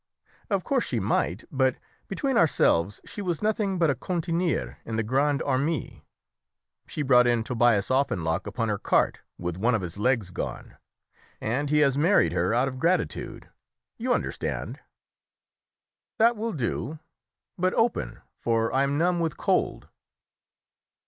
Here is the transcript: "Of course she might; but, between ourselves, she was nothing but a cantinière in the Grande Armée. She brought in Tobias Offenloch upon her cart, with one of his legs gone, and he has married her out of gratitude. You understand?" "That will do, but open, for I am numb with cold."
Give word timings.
"Of 0.49 0.63
course 0.63 0.85
she 0.85 0.99
might; 0.99 1.43
but, 1.51 1.75
between 2.07 2.35
ourselves, 2.35 3.01
she 3.05 3.21
was 3.21 3.43
nothing 3.43 3.77
but 3.77 3.91
a 3.91 3.93
cantinière 3.93 4.77
in 4.83 4.95
the 4.95 5.03
Grande 5.03 5.43
Armée. 5.45 6.01
She 6.87 7.03
brought 7.03 7.27
in 7.27 7.43
Tobias 7.43 7.91
Offenloch 7.91 8.47
upon 8.47 8.67
her 8.69 8.79
cart, 8.79 9.19
with 9.37 9.57
one 9.57 9.75
of 9.75 9.83
his 9.83 9.99
legs 9.99 10.31
gone, 10.31 10.75
and 11.39 11.69
he 11.69 11.81
has 11.81 11.99
married 11.99 12.31
her 12.31 12.51
out 12.51 12.67
of 12.67 12.79
gratitude. 12.79 13.49
You 13.99 14.11
understand?" 14.11 14.79
"That 16.17 16.35
will 16.35 16.53
do, 16.53 16.97
but 17.55 17.75
open, 17.75 18.23
for 18.39 18.73
I 18.73 18.81
am 18.81 18.97
numb 18.97 19.19
with 19.19 19.37
cold." 19.37 19.87